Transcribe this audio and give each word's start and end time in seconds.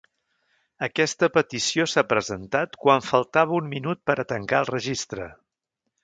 Aquesta 0.85 1.27
petició 1.33 1.85
s’ha 1.91 2.03
presentat 2.13 2.73
quan 2.85 3.05
faltava 3.09 3.55
un 3.61 3.67
minut 3.75 4.01
per 4.11 4.15
a 4.23 4.25
tancar 4.33 4.63
el 4.65 4.71
registre. 4.71 5.29